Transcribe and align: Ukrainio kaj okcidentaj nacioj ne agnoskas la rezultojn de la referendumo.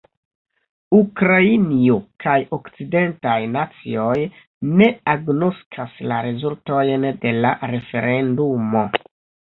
Ukrainio 0.99 1.97
kaj 2.25 2.37
okcidentaj 2.59 3.37
nacioj 3.59 4.17
ne 4.83 4.91
agnoskas 5.17 5.97
la 6.15 6.23
rezultojn 6.31 7.11
de 7.23 7.39
la 7.47 7.57
referendumo. 7.77 8.89